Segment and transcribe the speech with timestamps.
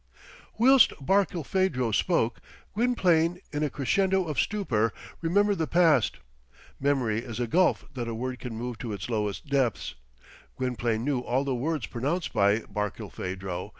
[0.57, 2.39] Whilst Barkilphedro spoke,
[2.73, 6.17] Gwynplaine, in a crescendo of stupor, remembered the past.
[6.79, 9.93] Memory is a gulf that a word can move to its lowest depths.
[10.57, 13.69] Gwynplaine knew all the words pronounced by Barkilphedro.